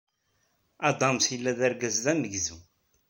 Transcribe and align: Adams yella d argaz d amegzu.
Adams 0.89 1.23
yella 1.31 1.51
d 1.57 1.61
argaz 1.67 1.95
d 2.03 2.05
amegzu. 2.11 2.57